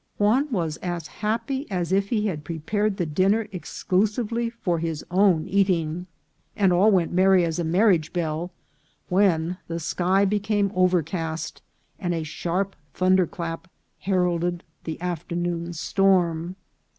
Juan 0.17 0.47
was 0.51 0.77
as 0.77 1.05
happy 1.05 1.69
as 1.69 1.91
if 1.91 2.09
he 2.09 2.25
had 2.25 2.43
prepared 2.43 2.97
the 2.97 3.05
dinner 3.05 3.47
exclusively 3.51 4.49
for 4.49 4.79
his 4.79 5.05
own 5.11 5.45
eating; 5.47 6.07
and 6.55 6.73
all 6.73 6.89
went 6.89 7.11
merry 7.11 7.45
as 7.45 7.59
a 7.59 7.63
marriage 7.63 8.11
bell, 8.11 8.49
when 9.09 9.57
the 9.67 9.79
sky 9.79 10.25
became 10.25 10.71
overcast, 10.73 11.61
and 11.99 12.15
a 12.15 12.23
sharp 12.23 12.75
thunder 12.95 13.27
clap 13.27 13.67
heralded 13.99 14.63
the 14.85 14.93
EXTRAORDINARY 14.93 15.05
FIREFLIES. 15.17 15.23
301 15.27 15.59
afternoon's 15.69 15.79
storm. 15.79 16.55